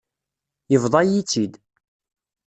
[0.71, 1.53] Yebḍa-yi-tt-id.